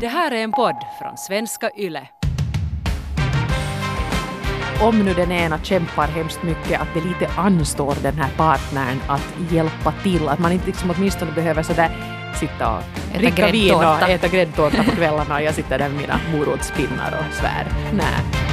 [0.00, 2.08] Det här är en podd från svenska YLE.
[4.80, 9.52] om nu den ena kämpar hemskt mycket, att det lite anstår den här partnern att
[9.52, 10.28] hjälpa till.
[10.28, 11.90] Att man inte liksom åtminstone behöver sådär
[12.40, 12.82] sitta och
[13.18, 17.34] dricka vin och äta gräddtårta på kvällarna och jag sitter där med mina morotspinnar och
[17.34, 17.66] svär.
[17.92, 18.43] Nej.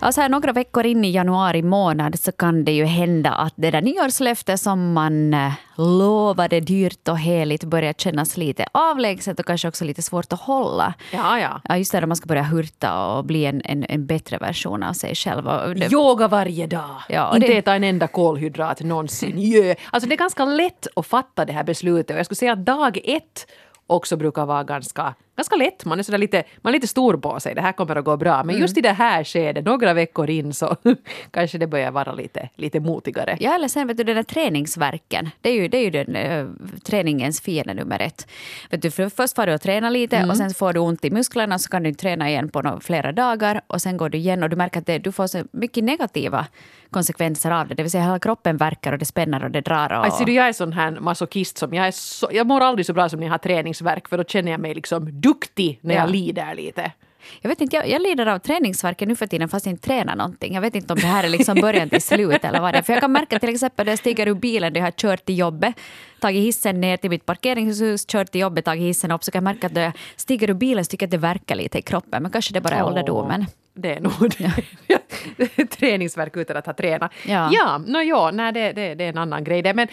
[0.00, 3.70] Alltså här några veckor in i januari månad så kan det ju hända att det
[3.70, 9.68] där nyårslöftet som man eh, lovade dyrt och heligt börjar kännas lite avlägset och kanske
[9.68, 10.94] också lite svårt att hålla.
[11.12, 11.60] Ja, ja.
[11.64, 14.92] Ja, just det, man ska börja hurta och bli en, en, en bättre version av
[14.92, 15.44] sig själv.
[15.44, 16.96] Det, Yoga varje dag.
[17.08, 19.38] Ja, inte det- äta en enda kolhydrat någonsin.
[19.38, 19.74] Jö.
[19.90, 22.66] Alltså det är ganska lätt att fatta det här beslutet och jag skulle säga att
[22.66, 23.46] dag ett
[23.88, 25.84] också brukar vara ganska, ganska lätt.
[25.84, 28.16] Man är, sådär lite, man är lite stor på sig, det här kommer att gå
[28.16, 28.44] bra.
[28.44, 30.76] Men just i det här skedet, några veckor in, så
[31.30, 33.36] kanske det börjar vara lite, lite motigare.
[33.40, 35.30] Ja, eller sen vet du den där träningsverken.
[35.40, 36.46] Det är ju, det är ju den, eh,
[36.84, 38.28] träningens fiende nummer ett.
[38.70, 41.10] Vet du, för först får du att träna lite och sen får du ont i
[41.10, 44.42] musklerna så kan du träna igen på no, flera dagar och sen går du igen
[44.42, 46.46] och du märker att det, du får så mycket negativa
[46.90, 47.74] konsekvenser av det.
[47.74, 49.92] Det vill säga hela kroppen verkar och det spänner och det drar.
[50.20, 52.92] Och, du, jag är sån här masochist som jag är så, jag mår aldrig så
[52.92, 56.00] bra som när jag har träningsverk för då känner jag mig liksom duktig när Ja.
[56.00, 56.92] jag lider lite.
[57.40, 60.16] Jag vet inte, jag, jag lider av träningsvärken nu för tiden fast jag inte tränar
[60.16, 60.54] någonting.
[60.54, 62.82] Jag vet inte om det här är liksom början till slut eller vad det är.
[62.82, 65.24] För jag kan märka till exempel när jag stiger ur bilen när jag har kört
[65.24, 65.74] till jobbet,
[66.20, 69.54] tagit hissen ner till mitt parkeringshus, kört till jobbet, tagit hissen upp, så kan jag
[69.54, 71.82] märka att när jag stiger ur bilen så tycker jag att det verkar lite i
[71.82, 72.22] kroppen.
[72.22, 73.46] Men kanske det bara är ålderdomen.
[73.80, 75.66] Det är nog det.
[75.66, 77.12] Träningsverk utan att ha tränat.
[77.26, 77.50] Ja.
[77.52, 79.74] ja, no, ja nej, det, det, det är en annan grej det.
[79.74, 79.88] Men,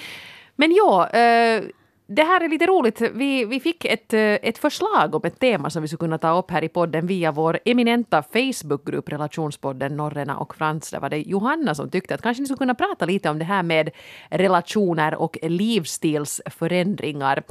[0.55, 1.63] men ja, eh,
[2.07, 3.01] det här är lite roligt.
[3.01, 6.39] Vi, vi fick ett, eh, ett förslag om ett tema som vi skulle kunna ta
[6.39, 10.91] upp här i podden via vår eminenta Facebookgrupp Relationspodden Norrena och Frans.
[10.91, 13.45] Där var det Johanna som tyckte att kanske ni skulle kunna prata lite om det
[13.45, 13.89] här med
[14.29, 17.43] relationer och livsstilsförändringar.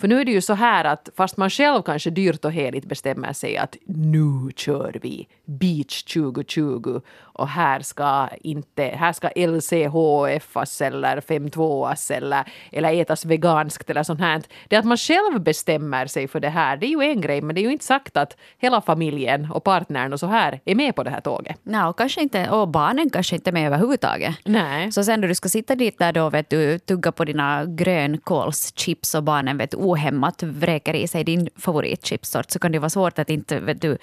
[0.00, 2.84] För nu är det ju så här att fast man själv kanske dyrt och heligt
[2.84, 10.80] bestämmer sig att nu kör vi Beach 2020 och här ska inte, här ska LCHFas
[10.80, 14.42] eller 52as eller, eller ätas veganskt eller sånt här.
[14.68, 17.54] Det att man själv bestämmer sig för det här, det är ju en grej men
[17.54, 20.96] det är ju inte sagt att hela familjen och partnern och så här är med
[20.96, 21.56] på det här tåget.
[21.62, 24.36] Ja, och, kanske inte, och barnen kanske inte är med överhuvudtaget.
[24.44, 24.92] Nej.
[24.92, 29.14] Så sen när du ska sitta dit där då, vet du, tugga på dina grönkålschips
[29.14, 33.18] och barnen vet, du, ohämmat vräker i sig din favoritchipssort så kan det vara svårt
[33.18, 33.98] att inte vet du,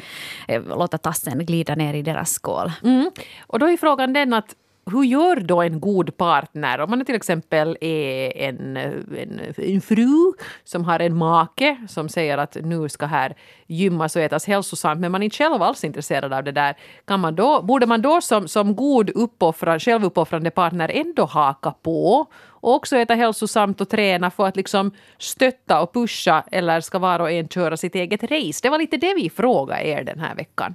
[0.47, 2.71] eh, låta tassen glida ner i deras skål.
[2.83, 3.11] Mm.
[3.47, 4.55] Och då är frågan den att
[4.91, 10.33] hur gör då en god partner om man till exempel är en, en, en fru
[10.63, 13.35] som har en make som säger att nu ska här
[13.67, 16.75] gymmas och ätas hälsosamt men man är inte själv alls intresserad av det där.
[17.05, 22.25] Kan man då, borde man då som, som god uppoffra, självuppoffrande partner ändå haka på
[22.67, 27.19] och också äta hälsosamt och träna för att liksom stötta och pusha eller ska var
[27.19, 28.59] och en köra sitt eget race?
[28.63, 30.73] Det var lite det vi frågade er den här veckan.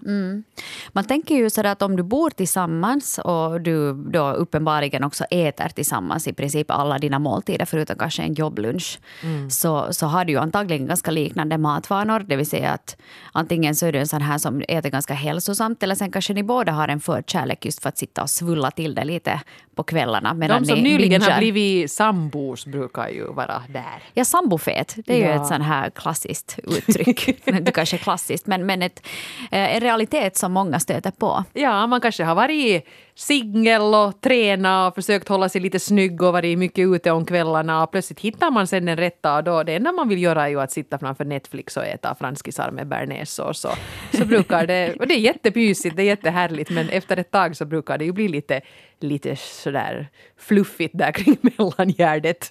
[0.93, 5.69] Man tänker ju sådär att om du bor tillsammans och du då uppenbarligen också äter
[5.69, 8.99] tillsammans i princip alla dina måltider förutom kanske en jobblunch
[9.51, 12.21] så, så har du ju antagligen ganska liknande matvanor.
[12.21, 12.97] Det vill säga att
[13.33, 16.43] antingen så är du en sån här som äter ganska hälsosamt eller sen kanske ni
[16.43, 19.41] båda har en förkärlek just för att sitta och svulla till det lite
[19.75, 21.82] på kvällarna medan De som ni nyligen har bingar.
[21.89, 24.03] Sambos brukar ju vara där.
[24.15, 25.43] Ja, sambofet, det är ju Ja.
[25.43, 27.29] ett sånt här klassiskt uttryck.
[27.49, 29.07] Inte kanske klassiskt, men, men ett,
[29.51, 31.45] eh, en realitet som många stöter på.
[31.53, 32.85] Ja, man kanske har varit
[33.15, 37.83] singel och tränat och försökt hålla sig lite snygg och varit mycket ute om kvällarna
[37.83, 40.49] och plötsligt hittar man sen den rätta och då det enda man vill göra är
[40.49, 43.77] ju att sitta framför Netflix och äta franskisar med bearnaisesås och
[44.13, 47.65] så brukar det, och det är jättemysigt, det är jättehärligt men efter ett tag så
[47.65, 48.61] brukar det ju bli lite,
[49.03, 50.09] lite sådär
[50.39, 52.51] fluffigt där kring mellangärdet.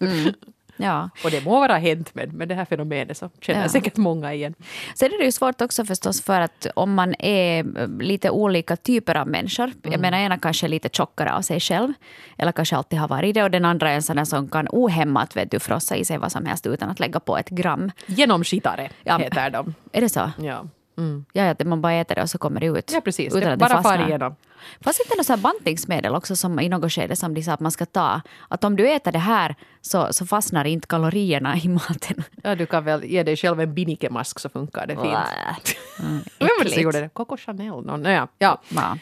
[0.78, 1.10] Ja.
[1.24, 3.70] Och det må vara hänt med, med det här fenomenet så känner Ja.
[3.70, 4.54] säkert många igen.
[4.96, 8.76] Sen är det ju svårt också förstås för att om man är eh, lite olika
[8.76, 9.72] typer av människor.
[9.82, 11.94] Jag menar ena kanske är lite tjockare av sig själv.
[12.38, 13.44] Eller kanske alltid har varit det.
[13.44, 16.18] Och den andra är en sån där som kan ohämmat vet du, frossa i sig
[16.18, 17.92] vad som helst utan att lägga på ett gram.
[18.06, 19.18] Genomskittare Ja.
[19.18, 19.74] heter de.
[19.92, 20.32] Är det så?
[20.38, 20.66] Ja.
[20.98, 21.26] Mm.
[21.34, 22.92] Ja, att man bara äter det och så kommer det ut.
[22.94, 23.36] Ja, precis.
[23.36, 23.98] Utan Det att bara fastnar.
[23.98, 24.36] far igenom.
[24.82, 27.72] Fanns inte något så bantningsmedel också som i något skede som de sa att man
[27.72, 28.22] ska ta?
[28.48, 32.24] Att om du äter det här så, så fastnar inte kalorierna i maten.
[32.44, 35.78] Ja, du kan väl ge dig själv en binikemask så funkar det fint.
[36.00, 37.10] Mm, Vem var det som gjorde det?
[37.10, 37.86] Coco Chanel?
[37.86, 38.06] Någon?
[38.06, 38.28] Ja.
[38.40, 38.62] ja.
[38.70, 38.98] Ja.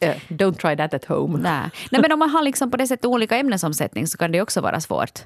[0.00, 1.38] Eh, don't try that at home.
[1.38, 1.70] Nej.
[1.90, 4.60] Nej, men om man har liksom på det sättet olika ämnesomsättning så kan det också
[4.60, 5.20] vara svårt.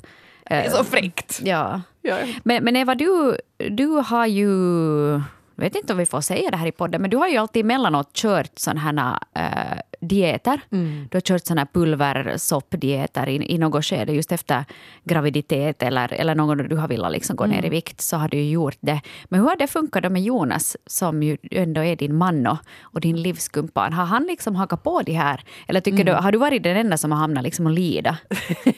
[0.48, 1.40] Det är så fräckt.
[1.42, 1.80] Ja.
[2.02, 2.16] Ja.
[2.42, 3.36] Men, men Eva, du,
[3.70, 4.48] du har ju...
[5.58, 7.36] Jag vet inte om vi får säga det här i podden, men du har ju
[7.36, 10.60] alltid emellanåt kört sådana här uh, dieter.
[11.10, 14.64] Du har kört såna här pulversoppdieter i, i något skede just efter
[15.04, 18.28] graviditet eller, eller någon gång du har velat liksom gå ner i vikt så har
[18.28, 19.00] du ju gjort det.
[19.24, 22.58] Men hur har det funkat då med Jonas som ju ändå är din man och,
[22.82, 23.92] och din livskumpan?
[23.92, 25.44] Har han liksom hakat på det här?
[25.68, 28.18] Eller tycker du, har du varit den enda som har hamnat liksom och lida?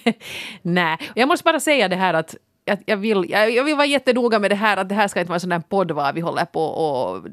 [0.63, 2.37] Nej, jag måste bara säga det här att
[2.71, 5.21] jag, jag, vill, jag, jag vill vara jättenoga med det här att det här ska
[5.21, 7.27] inte vara en sån där podd var vi håller på och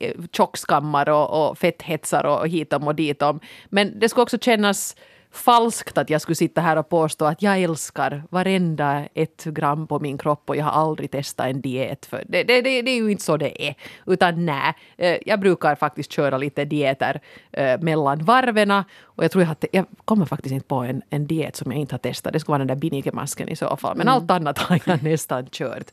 [0.00, 3.40] eh, tjockskammar och, och fetthetsar och hitom och ditom.
[3.68, 4.96] Men det ska också kännas
[5.32, 10.00] falskt att jag skulle sitta här och påstå att jag älskar varenda ett gram på
[10.00, 12.06] min kropp och jag har aldrig testat en diet.
[12.06, 13.74] För det, det, det, det är ju inte så det är.
[14.06, 17.20] Utan nej, eh, jag brukar faktiskt köra lite dieter
[17.52, 18.70] eh, mellan varven.
[19.02, 21.80] Och jag tror jag, har, jag kommer faktiskt inte på en, en diet som jag
[21.80, 22.32] inte har testat.
[22.32, 23.96] Det skulle vara den där Binnikemasken i så fall.
[23.96, 25.90] Men allt annat har jag nästan kört.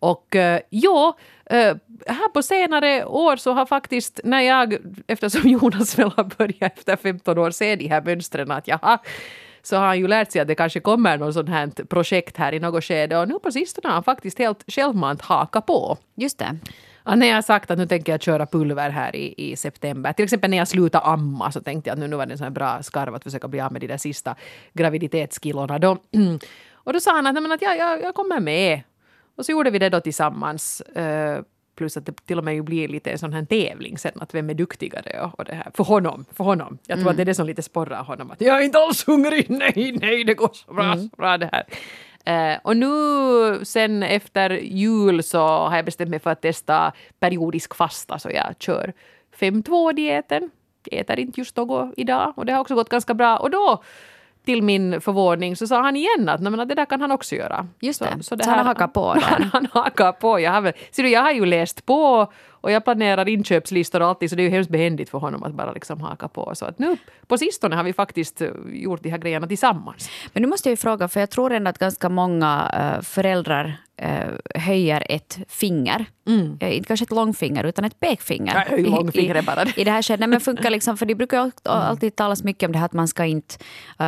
[0.00, 1.16] Och uh, ja,
[1.52, 6.78] uh, här på senare år så har faktiskt när jag, eftersom Jonas väl har börjat
[6.78, 8.98] efter 15 år se de här mönstren att jaha,
[9.62, 12.52] så har han ju lärt sig att det kanske kommer något sånt här projekt här
[12.52, 15.98] i något skede och nu på sistone har han faktiskt helt självmant haka på.
[16.14, 16.58] Just det.
[17.04, 20.12] Ja, när jag har sagt att nu tänker jag köra pulver här i, i september.
[20.12, 22.38] Till exempel när jag slutade amma så tänkte jag att nu, nu var det en
[22.38, 24.34] sån här bra skarv att försöka bli av med de där sista
[24.72, 25.78] graviditetskilorna.
[25.78, 25.90] Då,
[26.72, 28.82] och då sa han att, men att ja, jag, jag kommer med.
[29.38, 30.82] Och så gjorde vi det då tillsammans.
[30.96, 31.42] Uh,
[31.76, 34.50] plus att det till och med blir lite en sån här tävling sen att vem
[34.50, 35.70] är duktigare och, och det här.
[35.74, 36.78] För honom, för honom.
[36.86, 37.10] Jag tror Mm.
[37.10, 38.30] att det är det som lite sporrar honom.
[38.30, 40.98] Att jag är inte alls hungrig, nej, nej, det går så bra, Mm.
[41.08, 41.64] så bra det här.
[42.52, 47.74] Eh, och nu sen efter jul så har jag bestämt mig för att testa periodisk
[47.74, 48.92] fasta så jag kör
[49.38, 50.50] 5-2-dieten.
[50.90, 53.36] Jag äter inte just något idag och det har också gått ganska bra.
[53.36, 53.82] Och då
[54.48, 57.12] till min förvåning så sa han igen att, "Nej, men att det där kan han
[57.12, 57.66] också göra.
[57.80, 58.22] Just det.
[58.22, 59.20] Så det han har hakat på där.
[59.30, 60.40] Han, han hakar på.
[60.40, 62.32] Jag har, väl, ser du, jag har ju läst på
[62.68, 65.54] och jag planerar inköpslistor och allting så det är ju hemskt behändigt för honom att
[65.54, 66.54] bara liksom haka på.
[66.54, 70.10] Så att nu på sistone har vi faktiskt eh, gjort de här grejerna tillsammans.
[70.32, 73.76] Men nu måste jag ju fråga, för jag tror ändå att ganska många eh, föräldrar
[73.96, 76.04] eh, höjer ett finger.
[76.60, 78.54] Eh, inte kanske ett långfinger, utan ett pekfinger.
[78.54, 79.64] Jag höjer I- långfingret bara.
[79.64, 80.28] I, I det här skedet.
[80.28, 83.08] Men funkar liksom, för det brukar ju alltid talas mycket om det här att man
[83.08, 83.54] ska inte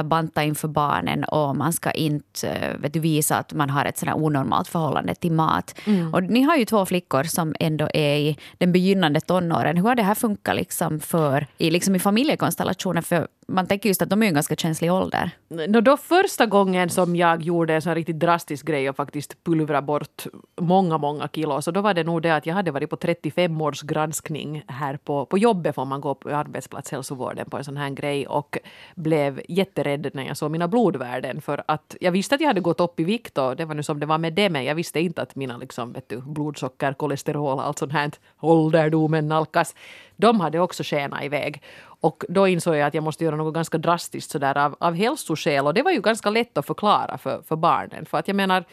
[0.05, 4.15] banta inför barnen och man ska inte vet du, visa att man har ett sådär
[4.15, 5.79] onormalt förhållande till mat.
[6.13, 9.77] Och ni har ju två flickor som ändå är i den begynnande tonåren.
[9.77, 13.03] Hur har det här funkat liksom för, i, liksom i familjekonstellationen?
[13.03, 15.31] För man tänker just att de är i en ganska känslig ålder.
[15.49, 19.83] No, då första gången som jag gjorde en sån riktigt drastisk grej och faktiskt pulvra
[19.83, 20.27] bort
[20.61, 23.61] många, många kilo, så då var det nog det att jag hade varit på 35
[23.61, 27.91] års granskning här på, på jobbet, får man gå på arbetsplatshälsovården på en sån här
[27.91, 28.59] grej och
[28.95, 32.81] blev jätterädd när jag såg mina blodvärden för att jag visste att jag hade gått
[32.81, 35.01] upp i vikt och det var nu som det var med det, men jag visste
[35.01, 38.11] inte att mina liksom, vet du, blodsocker, kolesterol, allt sånt här
[38.41, 39.75] ålderdomen nalkas,
[40.17, 41.63] de hade också skenat iväg.
[42.01, 45.67] Och då insåg jag att jag måste göra något ganska drastiskt sådär av, av hälsoskäl.
[45.67, 48.07] Och det var ju ganska lätt att förklara för, för barnen.
[48.07, 48.65] För att jag menar,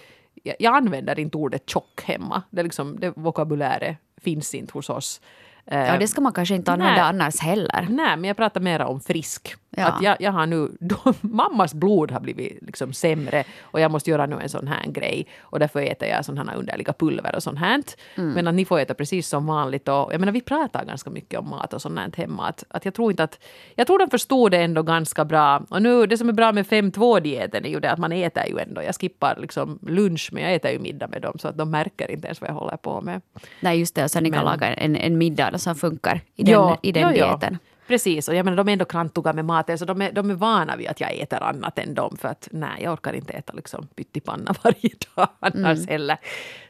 [0.44, 2.44] jag, jag använder inte ordet tjock hemma.
[2.50, 5.22] Det, liksom, det vokabuläret finns inte hos oss.
[5.66, 7.02] Eh, Ja, det ska man kanske inte använda Nej.
[7.02, 7.88] annars heller.
[7.90, 9.56] Nej, men jag pratar mera om frisk.
[9.78, 9.88] Ja.
[9.88, 14.10] Att jag, jag har nu, då, mammas blod har blivit liksom sämre och jag måste
[14.10, 15.28] göra nu en sån här grej.
[15.40, 17.84] Och därför äter jag sådana här underliga pulver och sånt här.
[18.16, 18.32] Mm.
[18.32, 19.88] Men att ni får äta precis som vanligt.
[19.88, 22.48] Och, jag menar, vi pratar ganska mycket om mat och sånt här hemma.
[22.48, 23.40] Att, att jag tror inte att...
[23.76, 25.62] Jag tror de förstod det ändå ganska bra.
[25.70, 28.60] Och nu, det som är bra med 5-2-dieten är ju det att man äter ju
[28.60, 28.84] ändå.
[28.84, 31.34] Jag skippar liksom lunch, men jag äter ju middag med dem.
[31.40, 33.22] Så att de märker inte ens vad jag håller på med.
[33.60, 34.04] Nej, just det.
[34.04, 37.14] Och sen ni kan Men- laga en, en middag som funkar i den, i den
[37.14, 37.58] dieten.
[37.88, 40.34] Precis, och jag menar de är ändå krantuga med maten så de är, de är
[40.36, 43.54] vana vid att jag äter annat än dem för att nej, jag orkar inte äta
[43.54, 45.88] liksom pyttipanna varje dag annars Mm.
[45.88, 46.18] heller.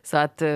[0.03, 0.47] Så att eh,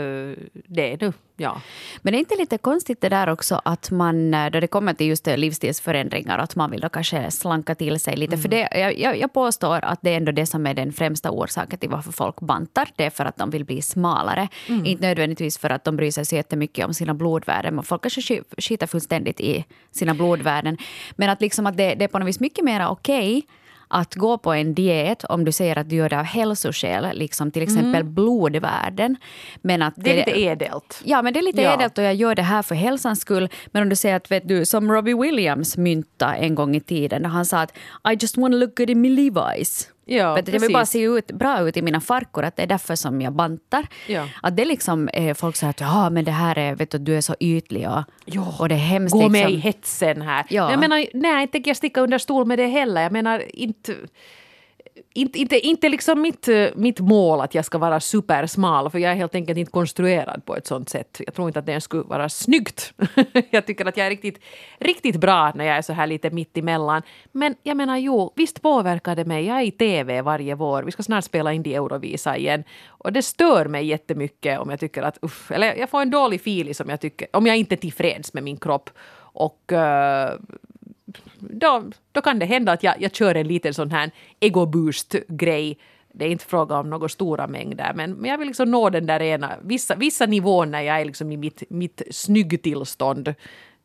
[0.54, 1.62] det är nu, ja.
[2.02, 4.94] Men är det inte lite konstigt det där också att man, eh, då det kommer
[4.94, 8.38] till just livsstilsförändringar, att man vill då kanske slanka till sig lite.
[8.38, 11.80] För det, jag, jag, påstår att det är ändå det som är den främsta orsaken
[11.80, 12.90] till varför folk bantar.
[12.96, 14.48] Det är för att de vill bli smalare.
[14.86, 17.76] Inte nödvändigtvis för att de bryr sig så jättemycket om sina blodvärden.
[17.76, 20.78] Men folk kanske sk- skiter fullständigt i sina blodvärden.
[21.12, 23.44] Men att, liksom att det, det är på något vis mycket mer okej
[23.92, 27.52] att gå på en diet om du säger att du gör det av hälsoskäl, liksom
[27.52, 29.16] till exempel blodvärden.
[29.62, 31.02] Men att Det är lite edelt.
[31.04, 31.74] Ja, men det är lite Ja.
[31.74, 33.50] edelt och jag gör det här för hälsans skull.
[33.72, 37.22] Men om du säger att, vet du, som Robbie Williams mynta en gång i tiden,
[37.22, 37.72] när han sa att
[38.14, 39.88] I just wanna look good in my Levi's.
[40.12, 42.96] Ja, jag vill bara se ut, bra ut i mina farkor, att det är därför
[42.96, 43.88] som jag bantar.
[44.08, 44.28] Ja.
[44.42, 47.18] Att det liksom, eh, folk säger att ja, men det här är, vet du, du
[47.18, 49.14] är så ytlig och, Ja, och det är hemskt.
[49.14, 49.54] Gå med liksom.
[49.54, 50.46] i hetsen här.
[50.50, 50.64] Ja.
[50.64, 53.02] Men jag menar, nej, inte tänker jag sticka under stol med det heller.
[53.02, 53.96] Jag menar inte
[55.14, 59.12] inte, inte, inte liksom mitt, eh, mitt mål att jag ska vara supersmal, för jag
[59.12, 61.22] är helt enkelt inte konstruerad på ett sånt sätt.
[61.26, 62.94] Jag tror inte att det skulle vara snyggt.
[63.50, 64.40] jag tycker att jag är riktigt,
[64.80, 67.02] riktigt bra när jag är så här lite mitt emellan.
[67.32, 69.46] Men jag menar jo, visst påverkar det mig.
[69.46, 70.84] Jag är i TV varje vår.
[70.84, 72.64] Vi ska snart spela in i Eurovisa igen.
[72.88, 76.40] Och det stör mig jättemycket om jag tycker att uff, eller jag får en dålig
[76.40, 78.90] feeling som jag tycker, om jag inte är tillfreds med min kropp.
[79.34, 80.40] Och uh,
[81.40, 85.78] då, då kan det hända att jag, jag kör en liten sån här ego-boost-grej.
[86.14, 89.06] Det är inte fråga om några stora mängder, men, men jag vill liksom nå den
[89.06, 93.34] där ena, vissa, vissa nivåer när jag är liksom i mitt, mitt snyggtillstånd.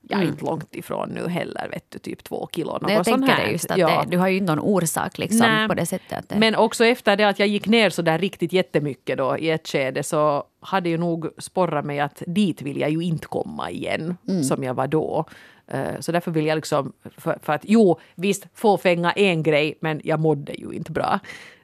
[0.09, 0.35] Jag är mm.
[0.35, 2.73] inte långt ifrån nu heller, vet du, typ två kilo.
[2.73, 4.03] Något jag tänker det just att ja.
[4.03, 6.33] det, du har ju inte någon orsak liksom på det sättet.
[6.37, 9.69] Men också efter det att jag gick ner så där riktigt jättemycket då i ett
[9.69, 14.17] skede så hade ju nog sporrat mig att dit vill jag ju inte komma igen
[14.29, 14.43] mm.
[14.43, 15.25] som jag var då.
[15.69, 19.79] Eh, så därför vill jag liksom, för, för, att jo, visst, fåfänga är en grej,
[19.81, 21.19] men jag mådde ju inte bra.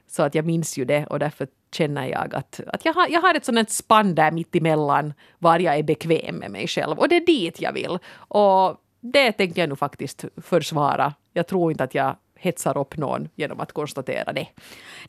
[0.07, 3.21] Så att jag minns ju det och därför känner jag att, att jag, har, jag
[3.21, 6.99] har ett sånt spann där mittemellan var jag är bekväm med mig själv.
[6.99, 7.97] Och det är dit jag vill.
[8.15, 11.13] Och det tänker jag nu faktiskt försvara.
[11.33, 14.47] Jag tror inte att jag hetsar upp någon genom att konstatera det.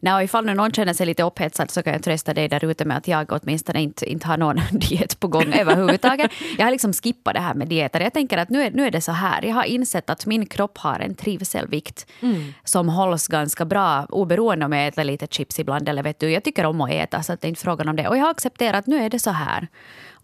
[0.01, 2.65] Nej, och ifall nu någon känner sig lite upphetsad så kan jag trösta dig där
[2.65, 6.31] ute med att jag åtminstone inte, inte har någon diet på gång överhuvudtaget.
[6.59, 8.01] Jag har liksom skippat det här med dieter.
[8.01, 9.43] Jag tänker att nu är, nu är det så här.
[9.43, 12.55] Jag har insett att min kropp har en trivselvikt mm.
[12.65, 15.89] som hålls ganska bra oberoende om jag äter lite chips ibland.
[15.89, 17.97] Eller vet du, jag tycker om att äta så att det är inte frågan om
[17.97, 18.09] det.
[18.09, 19.69] Och jag har accepterat att nu är det så här.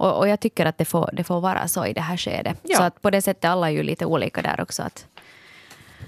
[0.01, 2.61] Och, och jag tycker att det får, det får vara så i det här skedet.
[2.63, 2.77] Ja.
[2.77, 4.83] Så att på det sättet alla är ju lite olika där också.
[4.83, 5.07] Att,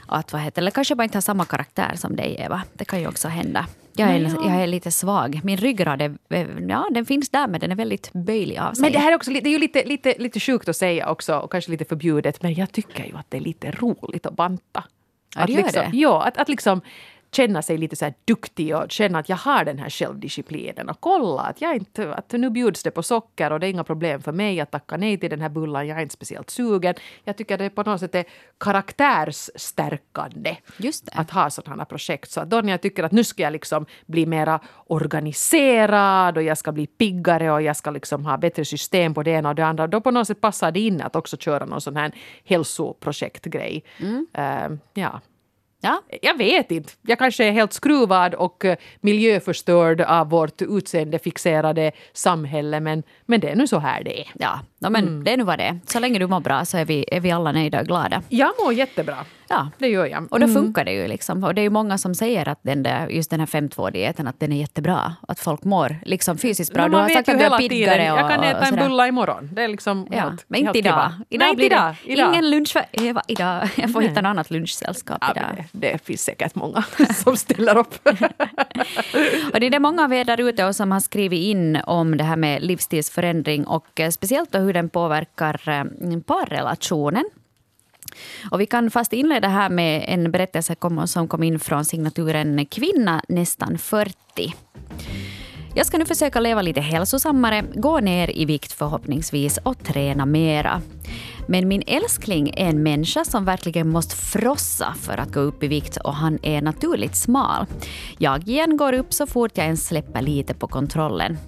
[0.07, 2.63] att vad heter, eller kanske bara inte har samma karaktär som dig Eva.
[2.73, 3.67] Det kan ju också hända.
[3.97, 4.31] Jag är, ja.
[4.45, 5.41] jag är lite svag.
[5.45, 6.17] Min ryggrad är,
[6.69, 8.83] ja, den finns där men den är väldigt böjlig av sig.
[8.83, 11.37] Men det här är, också, det är ju lite, lite, lite sjukt att säga också
[11.37, 14.85] och kanske lite förbjudet men jag tycker ju att det är lite roligt att banta.
[15.37, 15.97] Att ja, liksom, det?
[15.97, 16.81] Ja, att, att liksom
[17.33, 21.01] känna sig lite så här duktig och känna att jag har den här självdisciplinen och
[21.01, 24.23] kolla att jag inte, att nu bjuds det på socker och det är inga problem
[24.23, 26.95] för mig att tacka nej till den här bullen, jag är inte speciellt sugen.
[27.25, 28.25] Jag tycker det på något sätt är
[28.61, 30.57] karaktärsstärkande
[31.13, 32.31] att ha sådana projekt.
[32.31, 36.43] Så att då när jag tycker att nu ska jag liksom bli mera organiserad och
[36.43, 39.55] jag ska bli piggare och jag ska liksom ha bättre system på det ena och
[39.55, 42.13] det andra, då på något sätt passar det in att också köra någon sån här
[42.45, 43.85] hälsoprojektgrej.
[43.99, 44.27] Mm.
[44.39, 45.21] Uh, ja.
[45.85, 46.93] Ja, jag vet inte.
[47.03, 53.49] Jag kanske är helt skruvad och eh, miljöförstörd av vårt utseendefixerade samhälle men, men det
[53.49, 54.27] är nu så här det är.
[54.39, 55.25] Ja, no, men mm.
[55.25, 55.81] det är nu vad det är.
[55.87, 58.23] Så länge du mår bra så är vi, är vi alla nöjda och glada.
[58.29, 59.17] Jag mår jättebra.
[59.53, 59.69] Ja.
[59.79, 60.33] Det gör jag.
[60.33, 60.55] Och då mm.
[60.55, 61.09] funkar det ju.
[61.09, 61.45] Liksom.
[61.45, 64.53] Och det är många som säger att den där, just den här 5.2-dieten att den
[64.53, 65.17] är jättebra.
[65.29, 66.83] Att folk mår liksom fysiskt bra.
[66.83, 68.05] Men du har sagt att du är piggare.
[68.05, 69.51] Jag kan äta en bulla imorgon.
[69.53, 70.21] Det är liksom ja.
[70.21, 71.13] helt, Men inte idag.
[71.29, 72.33] Idag Nej, blir det idag.
[72.33, 73.69] ingen lunch för Eva idag.
[73.77, 74.09] Jag får Nej.
[74.09, 75.65] hitta något annat lunchsällskap ja, idag.
[75.73, 76.85] Det, det, finns säkert många
[77.25, 77.95] som ställer upp.
[79.53, 82.25] och det är det många av er där ute som har skrivit in om det
[82.25, 87.25] här med livsstilsförändring och eh, speciellt då hur den påverkar eh, parrelationen.
[88.51, 90.75] Och vi kan fast inleda här med en berättelse
[91.07, 94.15] som kom in från signaturen Kvinna nästan 40.
[95.75, 100.83] Jag ska nu försöka leva lite hälsosammare, gå ner i vikt förhoppningsvis och träna mera.
[101.47, 105.69] Men min älskling är en människa som verkligen måste frossa för att gå upp i
[105.69, 107.67] vikt och han är naturligt smal.
[108.19, 111.39] Jag igen går upp så fort jag ens släpper lite på kontrollen.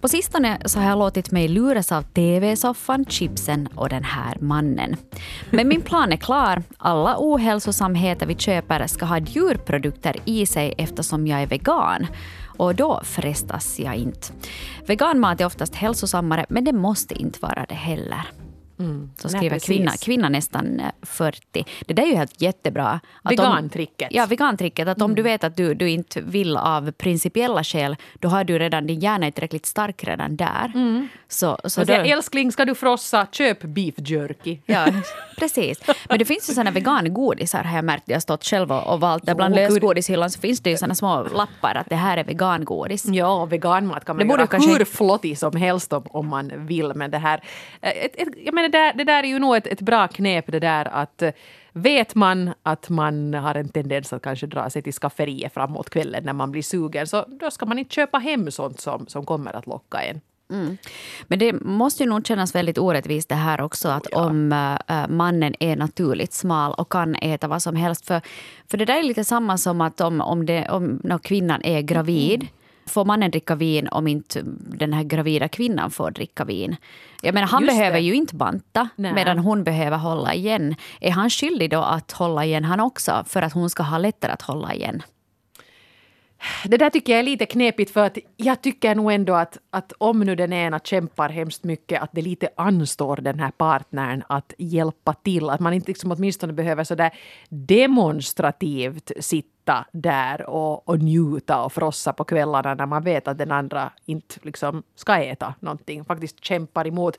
[0.00, 4.96] På sistone så har jag låtit mig luras av TV-soffan, chipsen och den här mannen.
[5.50, 6.62] Men min plan är klar.
[6.78, 12.06] Alla ohälsosamheter vi köper ska ha djurprodukter i sig eftersom jag är vegan
[12.60, 14.26] och då frestas jag inte.
[14.86, 18.39] Veganmat är oftast hälsosammare men det måste inte vara det heller.
[18.80, 19.10] Mm.
[19.16, 21.40] Så skriver Nej, kvinna, kvinna nästan 40.
[21.52, 23.00] Eh, det där är ju helt jättebra.
[23.24, 24.08] Vegantricket.
[24.10, 24.88] Ja, vegantricket.
[24.88, 25.32] Att om du mm.
[25.32, 29.26] vet att du, du inte vill av principiella skäl, då har du redan, din hjärna
[29.26, 30.72] är tillräckligt stark redan där.
[30.74, 31.08] Mm.
[31.28, 34.58] Så, så då, älskling, ska du frossa, köp beef jerky.
[34.66, 34.86] Ja,
[35.38, 35.80] precis.
[36.08, 38.04] Men det finns ju såna vegangodisar har jag märkt.
[38.06, 39.26] Jag har stått själv och, och valt.
[39.26, 43.04] Där bland lösgodishyllan så finns det ju såna små lappar att det här är vegangodis.
[43.04, 44.70] Ja, veganmat kan man det göra kanske...
[44.70, 46.92] hur flottig som helst om, om man vill.
[46.94, 47.42] Men det här...
[47.80, 50.44] Eh, ett, ett, jag menar, där, det där är ju nog ett, ett bra knep
[50.46, 51.32] det där att eh,
[51.72, 56.24] Vet man att man har en tendens att kanske dra sig till skafferiet framåt kvällen
[56.24, 59.56] när man blir sugen så då ska man inte köpa hem sånt som, som kommer
[59.56, 60.20] att locka en.
[60.52, 60.76] Mm.
[61.26, 64.26] Men det måste ju nog kännas väldigt orättvist det här också att oh, ja.
[64.26, 64.52] om
[64.88, 68.06] äh, mannen är naturligt smal och kan äta vad som helst.
[68.06, 68.20] För,
[68.70, 71.80] för det där är lite samma som att om, om, det, om när kvinnan är
[71.80, 72.59] gravid mm
[72.90, 74.42] får mannen dricka vin om inte
[74.78, 76.76] den här gravida kvinnan får dricka vin?
[77.22, 78.02] Jag menar, han Just behöver det.
[78.02, 79.12] ju inte banta Nej.
[79.12, 80.74] medan hon behöver hålla igen.
[81.00, 84.32] Är han skyldig då att hålla igen han också för att hon ska ha lättare
[84.32, 85.02] att hålla igen?
[86.64, 89.92] Det där tycker jag är lite knepigt för att jag tycker nog ändå att, att
[89.98, 94.52] om nu den ena kämpar hemskt mycket att det lite anstår den här partnern att
[94.58, 95.50] hjälpa till.
[95.50, 97.10] Att man inte liksom åtminstone behöver sådär
[97.48, 99.59] demonstrativt sitta
[99.92, 104.34] där och, och njuta och frossa på kvällarna när man vet att den andra inte
[104.42, 106.04] liksom ska äta någonting.
[106.04, 107.18] Faktiskt kämpar emot.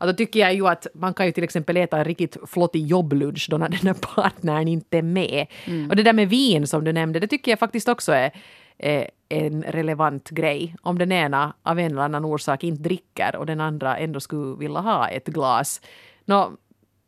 [0.00, 3.46] Då tycker jag ju att man kan ju till exempel äta en riktigt flottig jobblunch
[3.50, 5.46] då när den här partnern inte är med.
[5.90, 9.62] Och det där med vin som du nämnde, det tycker jag faktiskt också är en
[9.62, 10.76] relevant grej.
[10.82, 14.56] Om den ena av en eller annan orsak inte dricker och den andra ändå skulle
[14.58, 15.80] vilja ha ett glas.
[16.24, 16.52] Nå,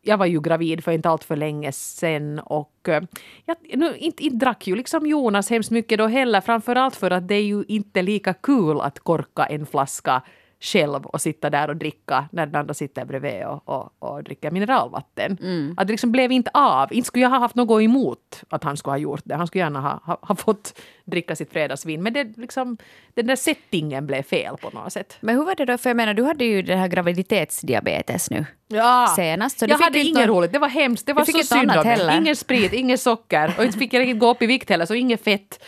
[0.04, 3.02] jag var ju gravid för inte allt för länge sen och eh,
[3.44, 6.40] jag, nu, inte, inte drack ju liksom Jonas hemskt mycket då heller.
[6.40, 10.22] Framförallt för att det är ju inte lika kul att korka en flaska
[10.64, 14.50] själv och sitta där och dricka när den andra sitter bredvid och, och, och dricker
[14.50, 15.38] mineralvatten.
[15.76, 16.92] Att det liksom blev inte av.
[16.92, 19.34] Inte skulle jag ha haft något emot att han skulle ha gjort det.
[19.34, 22.02] Han skulle gärna ha, ha, ha fått dricka sitt fredagsvin.
[22.02, 22.76] Men det liksom,
[23.14, 25.16] den där settingen blev fel på något sätt.
[25.20, 25.78] Men hur var det då?
[25.78, 29.12] För jag menar, du hade ju den här graviditetsdiabetes nu Ja.
[29.16, 29.58] senast.
[29.58, 30.52] så jag hade inget någon- roligt.
[30.52, 31.06] Det var hemskt.
[31.06, 32.16] Det var så synd om mig.
[32.18, 34.94] Ingen sprit, ingen socker och inte fick jag riktigt gå upp i vikt heller, så
[34.94, 35.64] inget fett.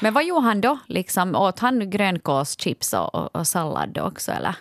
[0.00, 0.78] Men vad gjorde han då?
[0.86, 4.54] Liksom, åt han grönkålschips och, och, och sallad också eller?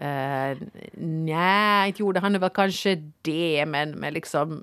[0.00, 0.58] Uh,
[1.00, 4.62] nej, inte gjorde han väl kanske det, men, men liksom...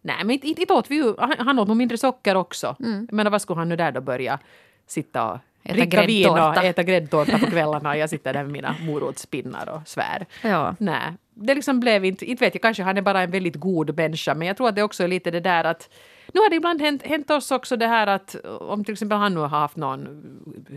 [0.00, 1.14] Nej, men inte, inte, åt vi ju...
[1.18, 2.76] Han, han åt nog mindre socker också.
[2.80, 3.08] Mm.
[3.12, 4.38] Men vad skulle han nu där då börja
[4.86, 8.52] sitta och Äta dricka vin och äta gräddtårta på kvällarna och jag sitter där med
[8.52, 10.26] mina morotspinnar och svär.
[10.42, 10.74] Ja.
[10.78, 12.24] Nej, det liksom blev inte...
[12.24, 14.74] Inte vet jag, kanske han är bara en väldigt god människa, men jag tror att
[14.74, 15.90] det också är lite det där att...
[16.32, 19.34] Nu har det ibland hänt, hänt oss också det här att om till exempel han
[19.34, 20.24] nu har haft någon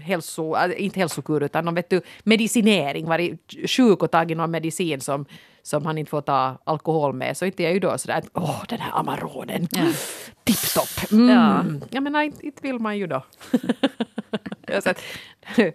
[0.02, 0.56] hälso...
[0.56, 5.26] äh, Inte hälsokur utan någon vet du, medicinering, varit sjuk och tagit någon medicin som,
[5.62, 8.30] som han inte får ta alkohol med, så inte är jag ju då sådär att
[8.34, 9.82] åh, den här Amaronen, Ja.
[10.44, 11.12] tipptopp.
[11.12, 11.30] Mm.
[11.30, 11.64] Ja.
[11.90, 13.24] Jag menar, inte, inte vill man ju då.
[14.84, 15.02] Sa att,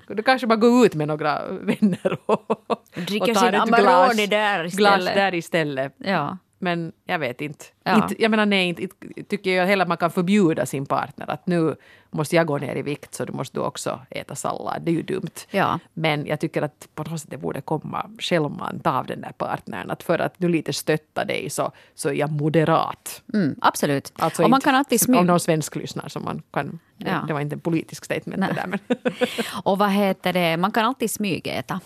[0.09, 4.27] då kanske man går ut med några vänner och, Dricker och tar sin ett Amarone
[4.27, 4.77] där istället.
[5.03, 5.95] glas där istället.
[5.99, 6.39] Ja.
[6.67, 7.65] Men jag vet inte.
[7.85, 7.95] Ja.
[8.03, 11.47] inte jag menar nej, inte, inte tycker jag heller man kan förbjuda sin partner att
[11.47, 11.77] nu
[12.11, 14.83] måste jag gå ner i vikt så du måste du också äta sallad.
[14.83, 15.37] Det är ju dumt.
[15.51, 15.79] Ja.
[15.95, 19.91] Men jag tycker att på något sätt det borde komma självmant av den där partnern.
[19.91, 23.23] Att för att nu lite stötta dig så, så är jag moderat.
[23.35, 24.13] Mm, absolut.
[24.17, 25.23] Alltså och man inte kan alltid Om smyga.
[25.23, 26.79] någon svensk lyssnar som man kan...
[26.97, 27.25] Det, Ja.
[27.27, 28.79] det var inte en politisk statement det där men...
[29.65, 31.81] Och vad heter det, man kan alltid smygäta.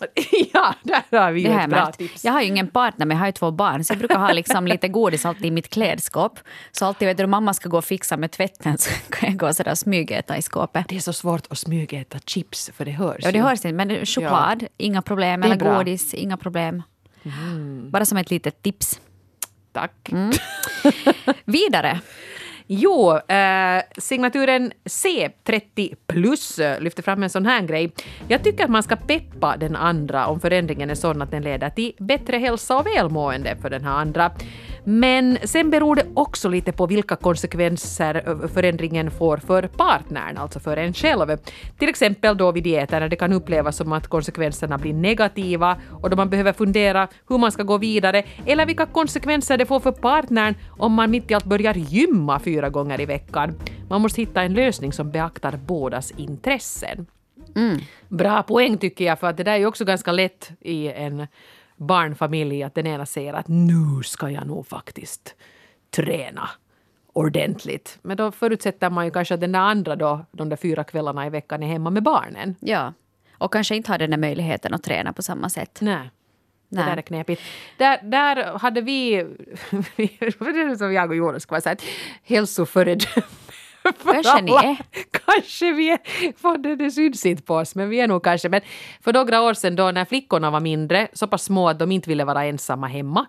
[0.52, 2.24] ja, där har vi ju ett bra tips.
[2.24, 4.32] Jag har ju ingen partner men jag har ju två barn så jag brukar ha
[4.32, 6.38] liksom lite godis alltid i mitt klädskåp.
[6.72, 9.54] Så alltid vet du, mamma ska gå och fixa med tvätten så kan jag gå
[9.54, 10.88] sådär och smygäta i skåpet.
[10.88, 13.44] Det är så svårt att smygäta chips för det hörs Ja, det ju.
[13.44, 15.42] hörs inte, men choklad, inga problem.
[15.42, 15.76] Eller bra.
[15.76, 16.82] godis, inga problem.
[17.90, 19.00] Bara som ett litet tips.
[19.72, 20.08] Tack.
[20.12, 20.32] Mm.
[21.44, 22.00] Vidare.
[22.66, 27.92] Jo, eh, signaturen C30 plus eh, lyfter fram en sån här grej.
[28.28, 31.70] Jag tycker att man ska peppa den andra om förändringen är sån att den leder
[31.70, 34.30] till bättre hälsa och välmående för den här andra.
[34.84, 40.60] Men sen beror det också lite på vilka konsekvenser eh, förändringen får för partnern, alltså
[40.60, 41.36] för en själv.
[41.78, 46.10] Till exempel då vid dieten när det kan upplevas som att konsekvenserna blir negativa och
[46.10, 49.92] då man behöver fundera hur man ska gå vidare eller vilka konsekvenser det får för
[49.92, 53.54] partnern om man mitt i allt börjar gymma fyra gånger i veckan.
[53.88, 57.06] Man måste hitta en lösning som beaktar bådas intressen.
[58.08, 61.26] Bra poäng tycker jag, för att det där är ju också ganska lätt i en
[61.76, 65.34] barnfamilj att den ena säger att nu ska jag nog faktiskt
[65.90, 66.50] träna
[67.12, 67.98] ordentligt.
[68.02, 71.26] Men då förutsätter man ju kanske att den där andra då, de där fyra kvällarna
[71.26, 72.56] i veckan är hemma med barnen.
[72.60, 72.92] Ja.
[73.38, 75.78] Och kanske inte har den där möjligheten att träna på samma sätt.
[75.82, 76.10] Nej.
[76.68, 76.86] Det Nej.
[76.90, 77.42] där är knepigt.
[77.78, 79.26] Där, där hade vi,
[80.78, 81.82] som jag och Jonas ska säga, ett
[82.22, 83.26] hälsoföredöme.
[84.04, 84.76] Kanske ni är.
[85.26, 85.98] Kanske vi är.
[86.38, 88.48] För det, det syns inte på oss, men vi är nog kanske.
[88.48, 88.60] Men
[89.00, 92.08] för några år sedan då när flickorna var mindre, så pass små att de inte
[92.08, 93.26] ville vara ensamma hemma,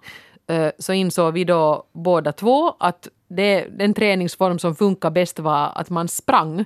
[0.49, 5.71] eh, så insåg vi då båda två att det, den träningsform som funkar bäst var
[5.75, 6.65] att man sprang.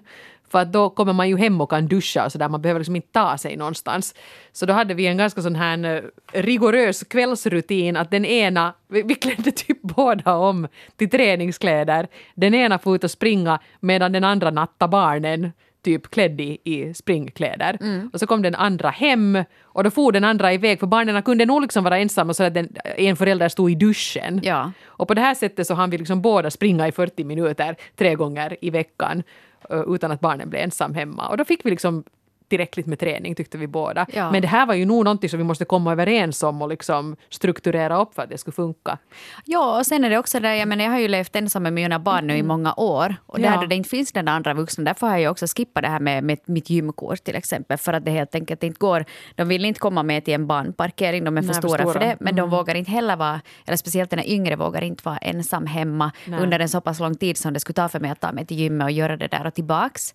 [0.52, 2.96] För att då kommer man ju hem och kan duscha och sådär, man behöver liksom
[2.96, 4.16] inte ta sig någonstans.
[4.52, 6.02] Så då hade vi en ganska sån här eh,
[6.42, 12.08] rigorös kvällsrutin att den ena, vi, vi klädde typ båda om till träningskläder.
[12.36, 16.94] Den ena får ut och springa medan den andra natta barnen typ klädd i, i
[16.94, 17.78] springkläder.
[18.14, 21.46] Och så kom den andra hem och då for den andra iväg för barnen kunde
[21.46, 24.40] nog liksom vara ensamma så att den, en förälder stod i duschen.
[24.44, 24.72] Ja.
[24.86, 28.16] Och på det här sättet så hann vi liksom båda springa i 40 minuter tre
[28.16, 29.24] gånger i veckan
[29.88, 31.28] utan att barnen blev ensam hemma.
[31.30, 32.04] Och då fick vi liksom
[32.50, 34.06] tillräckligt med träning tyckte vi båda.
[34.14, 34.32] Ja.
[34.32, 37.16] Men det här var ju nog någonting som vi måste komma överens om och liksom
[37.30, 38.98] strukturera upp för att det skulle funka.
[39.46, 41.74] Ja, och sen är det också där, jag menar jag har ju levt ensam med
[41.74, 43.16] mina barn nu i många år.
[43.26, 43.66] Och där Ja.
[43.70, 46.40] det inte finns den andra vuxna, därför har jag också skippat det här med, med
[46.46, 47.78] mitt gymkort till exempel.
[47.78, 49.06] För att det helt enkelt inte går.
[49.36, 51.90] De vill inte komma med till en barnparkering, de är för Nej, för stora för
[51.92, 52.06] stora.
[52.06, 52.18] det.
[52.20, 56.12] Men de vågar inte heller vara, eller speciellt den yngre vågar inte vara ensam hemma
[56.26, 56.40] Nej.
[56.40, 58.46] under en så pass lång tid som det skulle ta för mig att ta mig
[58.46, 60.14] till gymmet och göra det där och tillbaks.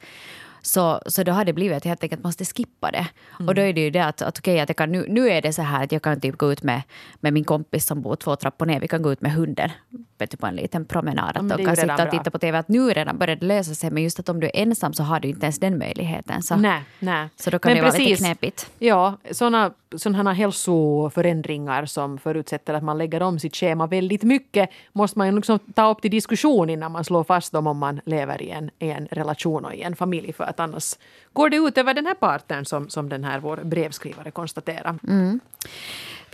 [0.67, 3.07] Så, så då har det blivit att jag helt enkelt måste skippa det.
[3.47, 5.43] Och då är det ju det att, att okej, att jag kan, nu, nu är
[5.43, 6.83] det så här att jag kan typ gå ut med,
[7.21, 8.81] med min kompis som bor två trappor ner.
[8.81, 9.71] Vi kan gå ut med hunden
[10.19, 11.35] vet på en liten promenad.
[11.35, 12.11] men Att de kan sitta och bra.
[12.11, 12.59] titta på TV.
[12.59, 13.91] Att nu redan börjar det lösa sig.
[13.91, 16.43] Men just att om du är ensam så har du inte ens den möjligheten.
[16.43, 17.29] Så, Nej, nej.
[17.37, 18.71] så då kan det vara lite knepigt.
[18.79, 25.19] Ja, sådana sådana hälsoförändringar som förutsätter att man lägger om sitt schema väldigt mycket måste
[25.19, 28.43] man ju liksom ta upp till diskussion innan man slår fast dem om man lever
[28.43, 30.33] i en, i en relation och i en familj.
[30.33, 30.95] För att annars
[31.33, 34.99] går det ut över den här partnern som, som den här vår brevskrivare konstaterar.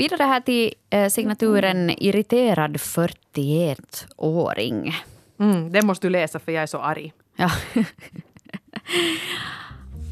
[0.01, 4.95] Vidare här till eh, signaturen irriterad 41-åring.
[5.41, 7.13] Mm, det måste du läsa för jag är så arg.
[7.37, 7.51] Ja.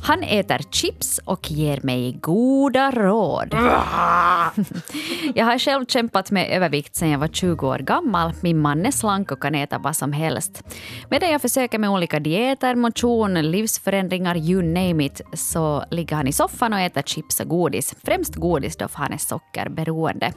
[0.03, 3.55] Han äter chips och ger mig goda råd.
[5.35, 8.33] Jag har själv kämpat med övervikt sedan jag var 20 år gammal.
[8.41, 10.63] Min man är slank och kan äta vad som helst.
[11.11, 16.33] Medan jag försöker med olika dieter, motion, livsförändringar, you name it, så ligger han i
[16.33, 17.95] soffan och äter chips och godis.
[18.05, 20.33] Främst godis då, för han är sockerberoende.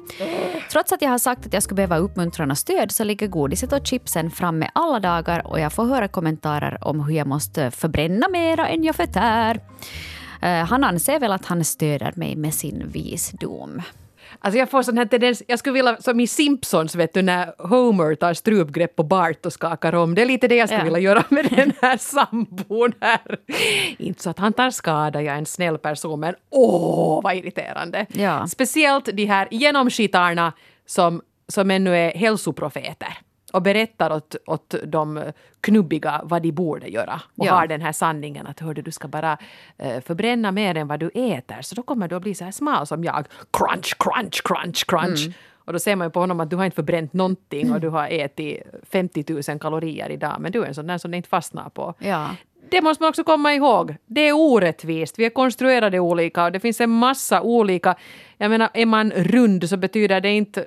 [0.71, 3.73] Trots att jag har sagt att jag skulle behöva uppmuntran och stöd så ligger godiset
[3.73, 8.27] och chipsen framme alla dagar och jag får höra kommentarer om hur jag måste förbränna
[8.29, 9.50] mera än jag förtär.
[10.41, 13.81] Eh, Han anser väl att han stöder mig med sin visdom.
[14.39, 17.67] Alltså jag får sån här tendens, jag skulle vilja, som i Simpsons vet du, när
[17.67, 20.15] Homer tar strupgrepp på Bart och skakar om.
[20.15, 20.83] Det är lite det jag skulle Ja.
[20.83, 23.37] vilja göra med den här sambon här.
[23.97, 28.05] Inte så att han tar skada, jag är en snäll person, men åh vad irriterande.
[28.13, 28.47] Ja.
[28.47, 30.53] Speciellt de här genomskitarna
[30.85, 33.17] som, som ännu är hälsoprofeter
[33.51, 35.23] och berättar åt, åt de
[35.61, 37.21] knubbiga vad de borde göra.
[37.37, 37.53] Och Ja.
[37.53, 39.37] har den här sanningen att hörde, du ska bara
[39.77, 42.51] eh, förbränna mer än vad du äter så då kommer du att bli så här
[42.51, 43.25] smal som jag.
[43.53, 45.21] Crunch, crunch, crunch, crunch.
[45.21, 45.33] Mm.
[45.65, 47.89] Och då ser man ju på honom att du har inte förbränt någonting och du
[47.89, 51.29] har ätit 50 000 kalorier idag men du är en sån där som det inte
[51.29, 51.93] fastnar på.
[51.99, 52.29] Ja.
[52.71, 53.95] Det måste man också komma ihåg.
[54.05, 55.19] Det är orättvist.
[55.19, 57.95] Vi är konstruerade olika och det finns en massa olika...
[58.37, 60.65] Jag menar, är man rund så betyder det inte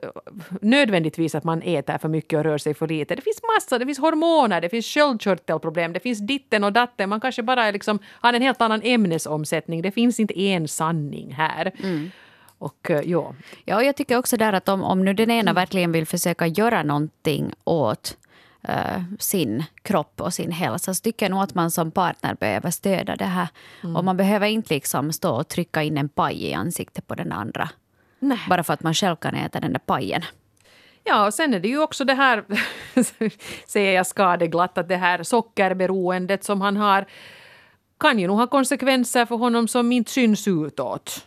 [0.60, 3.14] nödvändigtvis att man äter för mycket och rör sig för lite.
[3.14, 7.08] Det finns massa, det finns hormoner, det finns sköldkörtelproblem, det finns ditten och datten.
[7.08, 9.82] Man kanske bara liksom, har en helt annan ämnesomsättning.
[9.82, 11.72] Det finns inte en sanning här.
[12.58, 15.92] Och eh, ja, Ja, jag tycker också där att om, om nu den ena verkligen
[15.92, 18.16] vill försöka göra någonting åt
[18.68, 22.70] eh, sin kropp och sin hälsa så tycker jag nog att man som partner behöver
[22.70, 23.48] stödja det här.
[23.96, 27.32] Och man behöver inte liksom stå och trycka in en paj i ansiktet på den
[27.32, 27.68] andra.
[28.18, 28.38] Nej.
[28.48, 30.22] Bara för att man själv kan äta den där pajen.
[31.04, 32.44] Ja, och sen är det ju också det här,
[33.66, 37.06] säger jag skadeglatt, att det här sockerberoendet som han har
[37.98, 41.26] kan ju nog ha konsekvenser för honom som inte syns utåt.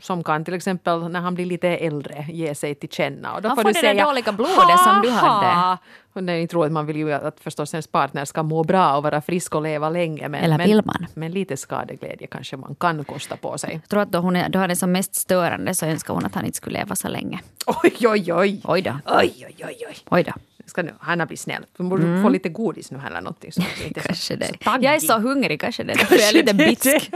[0.00, 3.34] Som kan till exempel när han blir lite äldre ge sig till känna.
[3.34, 5.78] Och då Han får får det där säga dåliga blodet som du hade.
[6.12, 8.96] Och det är inte roligt, man vill ju att förstås ens partner ska må bra
[8.96, 10.28] och vara frisk och leva länge.
[10.28, 11.06] Men, Eller men, vill man?
[11.14, 13.72] Men lite skadeglädje kanske man kan kosta på sig.
[13.82, 16.24] Jag tror att då, hon är, då han är som mest störande så önskar hon
[16.24, 17.40] att han inte skulle leva så länge.
[17.66, 18.60] Oj, oj, oj!
[18.64, 18.98] Oj då.
[19.06, 19.96] Oj, oj, oj, oj.
[20.10, 20.32] Oj då.
[20.68, 21.66] Ska nu, Hanna bli snäll.
[21.76, 23.52] Du borde få lite godis nu eller någonting.
[23.52, 24.02] Så inte är så- Mm.
[24.02, 24.46] Kanske det.
[24.64, 24.84] så.
[24.84, 25.92] Jag är så hungrig, kanske det.
[25.92, 27.10] Är jag lite är bitsk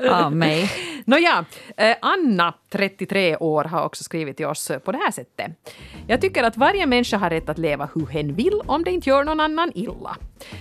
[0.10, 0.70] av mig.
[1.04, 1.44] Nåja,
[1.76, 5.52] eh, Anna, 33 år, har också skrivit till oss på det här sättet.
[6.06, 9.10] Jag tycker att varje människa har rätt att leva hur hen vill om det inte
[9.10, 10.16] gör någon annan illa.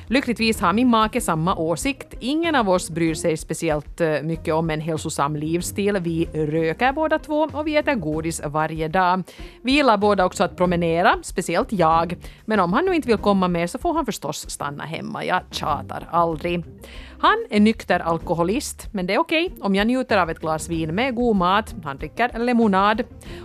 [0.08, 2.14] Lyckligtvis har min make samma åsikt.
[2.20, 5.98] Ingen av oss bryr sig speciellt eh, mycket om en hälsosam livsstil.
[6.02, 9.24] Vi röker båda två och vi äter godis varje dag.
[9.62, 12.16] Vi gillar båda också att promenera, speciellt jag.
[12.46, 15.26] Men om han nu inte vill komma med så får han förstås stanna hemma.
[15.26, 16.64] Jag tjatar aldrig.
[17.24, 20.96] Han är nykter alkoholist, men det är okej om jag njuter av ett glas vin
[20.96, 21.76] med god mat.
[21.84, 23.04] Han dricker lemonad.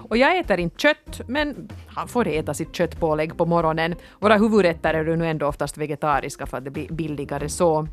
[0.09, 3.95] Och jag äter inte kött, men han får äta sitt köttpålägg på morgonen.
[4.21, 7.89] Våra huvudrätter är nu ändå oftast vegetariska för att det blir billigare så.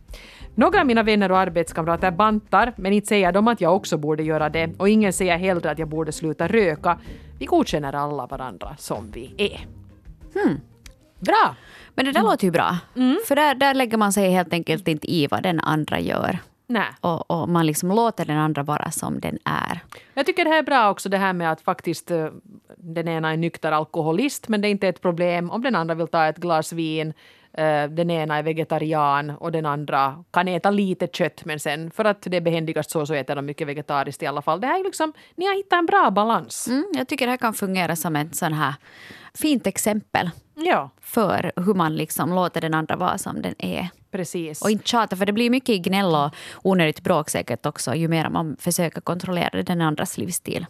[0.56, 4.24] Några av mina vänner och arbetskamrater bantar, men inte säger de att jag också borde
[4.24, 4.70] göra det.
[4.78, 7.00] Och ingen säger heller att jag borde sluta röka.
[7.40, 9.68] Vi godkänner alla varandra som vi är.
[11.20, 11.56] Bra!
[11.96, 12.78] Men det där låter ju bra.
[13.28, 16.40] För där, där lägger man sig helt enkelt inte i vad den andra gör.
[16.68, 16.88] Nej.
[17.02, 19.80] Och, och man liksom låter den andra vara som den är.
[20.14, 22.28] Jag tycker det här är bra också det här med att faktiskt eh,
[22.78, 26.08] den ena är nykter alkoholist men det är inte ett problem om den andra vill
[26.08, 27.14] ta ett glas vin
[27.54, 32.06] eh, den ena är vegetarian och den andra kan äta lite kött men sen för
[32.06, 34.62] att det är behändigast så så äter de mycket vegetariskt i alla fall.
[34.62, 36.68] Det här är liksom, ni har hittat en bra balans.
[36.68, 38.74] Mm, jag tycker det här kan fungera som ett sån här
[39.34, 43.90] fint exempel Ja, för hur man liksom låter den andra vara som den är.
[44.16, 44.62] Precis.
[44.62, 48.30] Och inte tjata, för det blir mycket gnäll och onödigt bråk säkert också ju mer
[48.30, 50.66] man försöker kontrollera den andras livsstil.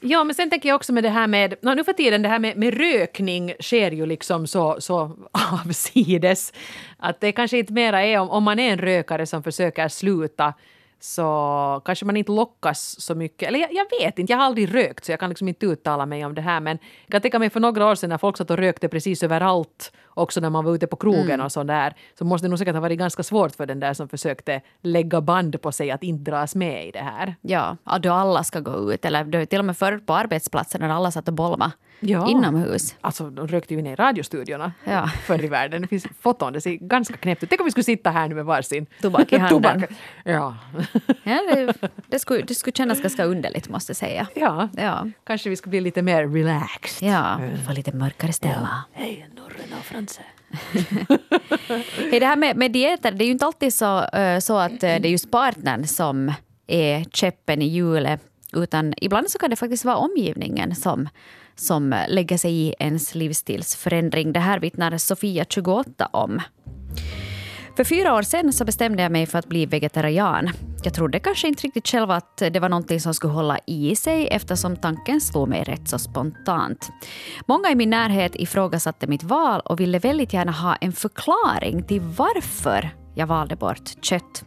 [0.00, 2.28] Ja, men sen tänker jag också med det här med, no, nu för tiden det
[2.28, 5.16] här med, med rökning sker ju liksom så, så
[5.66, 6.52] avsides.
[6.96, 10.54] Att det kanske inte mera är om, om man är en rökare som försöker sluta
[11.00, 13.48] så kanske man inte lockas så mycket.
[13.48, 16.06] Eller jag, jag, vet inte, jag har aldrig rökt så jag kan liksom inte uttala
[16.06, 16.60] mig om det här.
[16.60, 19.22] Men jag kan tänka mig för några år sedan när folk satt och rökte precis
[19.22, 22.74] överallt, också när man var ute på krogen och sådär, så måste det nog säkert
[22.74, 26.30] ha varit ganska svårt för den där som försökte lägga band på sig att inte
[26.30, 27.34] dras med i det här.
[27.40, 29.04] Ja, då alla ska gå ut.
[29.04, 32.28] Eller då, till och med förr på arbetsplatsen när alla satt och bolmade Ja.
[32.30, 32.94] inomhus.
[33.00, 35.10] Alltså, de rökte ju inne i radiostudiorna Ja.
[35.26, 35.82] förr i världen.
[35.82, 37.48] Det finns foton, det ser ganska knäppt ut.
[37.48, 39.80] Tänk om vi skulle sitta här nu med varsin Tobak i handen.
[39.80, 39.90] Tobak.
[40.24, 40.56] Ja.
[41.22, 41.74] Ja, det,
[42.06, 44.26] det, skulle, det skulle kännas ganska underligt måste jag säga.
[44.34, 47.08] ja, Ja, kanske vi ska bli lite mer relaxed.
[47.08, 48.68] ja få lite mörkare stämma.
[48.92, 50.20] Hej, Norren och Franse.
[52.10, 54.72] Hej, det här med, med dieter, det är ju inte alltid så, eh, så att
[54.72, 56.32] eh, det är just partnern som
[56.66, 58.20] är käppen i hjulet.
[58.52, 61.08] Utan ibland så kan det faktiskt vara omgivningen som,
[61.56, 64.32] som lägger sig i ens livsstilsförändring.
[64.32, 66.40] Det här vittnar Sofia, 28, om.
[67.76, 70.50] För fyra år sedan så bestämde jag mig för att bli vegetarian.
[70.84, 74.28] Jag trodde kanske inte riktigt själv att det var någonting som skulle hålla i sig
[74.28, 76.90] eftersom tanken slog mig rätt så spontant.
[77.48, 82.00] Många i min närhet ifrågasatte mitt val och ville väldigt gärna ha en förklaring till
[82.00, 84.44] varför jag valde bort kött.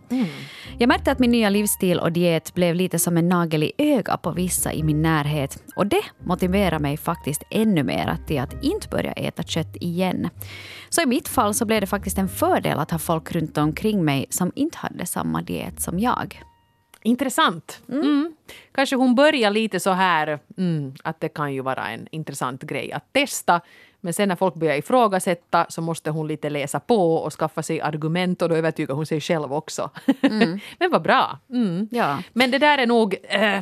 [0.78, 4.22] Jag märkte att min nya livsstil och diet blev lite som en nagel i ögat
[4.22, 5.64] på vissa i min närhet.
[5.76, 10.30] Och det motiverar mig faktiskt ännu mer till att inte börja äta kött igen.
[10.90, 14.06] Så i mitt fall så blev det faktiskt en fördel att ha folk runt omkring
[14.06, 16.44] mig som inte hade samma diet som jag.
[17.04, 17.82] Intressant.
[17.90, 18.34] Mm.
[18.72, 22.92] Kanske hon börjar lite så här mm, att det kan ju vara en intressant grej
[22.92, 23.62] att testa.
[24.02, 27.82] Men sen när folk börjar ifrågasätta så måste hon lite läsa på och skaffa sig
[27.82, 29.90] argument och då övertygar hon sig själv också.
[30.80, 31.40] Men vad bra.
[31.50, 31.88] Mm.
[31.92, 32.24] Ja.
[32.34, 33.16] Men det där är nog...
[33.24, 33.60] Eh,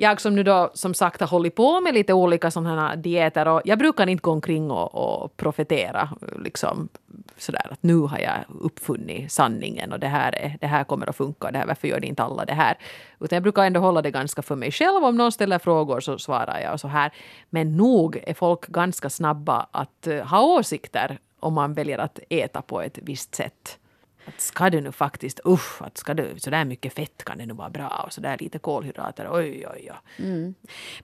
[0.00, 3.60] jag som nu då som sagt har hållit på med lite olika sådana dieter och
[3.64, 6.08] jag brukar inte gå omkring och, och profetera
[6.44, 6.88] liksom
[7.36, 11.16] sådär att nu har jag uppfunnit sanningen och det här, är, det här kommer att
[11.16, 12.78] funka och det här, varför gör det inte alla det här?
[13.20, 15.04] Utan jag brukar ändå hålla det ganska för mig själv.
[15.04, 17.12] Om någon ställer frågor så svarar jag och så här.
[17.50, 22.62] Men nog är folk ganska snabba att eh, ha åsikter om man väljer att äta
[22.62, 23.78] på ett visst sätt.
[24.24, 27.54] Att ska du nu faktiskt, usch, att ska du sådär mycket fett kan det nu
[27.54, 29.92] vara bra och sådär lite kolhydrater, oj, oj, oj.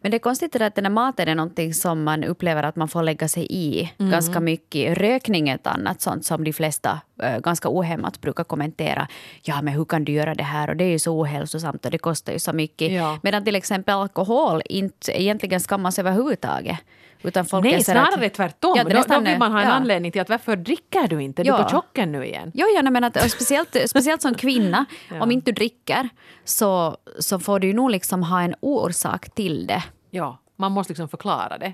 [0.00, 2.76] Men det är konstigt där att den här maten är någonting som man upplever att
[2.76, 4.98] man får lägga sig i ganska mycket.
[4.98, 9.08] Rökning är ett annat sånt som de flesta eh, ganska ohämmat brukar kommentera.
[9.42, 10.70] Ja, men hur kan du göra det här?
[10.70, 12.92] Och det är ju så ohälsosamt och det kostar ju så mycket.
[12.92, 13.18] Ja.
[13.22, 16.78] Medan till exempel alkohol inte egentligen skammas överhuvudtaget.
[17.22, 18.74] Utan folk Nej, snarare att- tvärtom.
[18.76, 19.72] Ja, då, då vill man ha en ja.
[19.74, 21.42] anledning till att varför dricker du inte?
[21.42, 21.56] Är Ja.
[21.56, 22.50] du på chocken nu igen?
[22.54, 25.22] Jo, ja, men att, speciellt, speciellt som kvinna, Ja.
[25.22, 26.08] om inte du dricker
[26.44, 29.84] så, så får du ju nog liksom ha en orsak till det.
[30.10, 31.72] Ja, man måste liksom förklara det.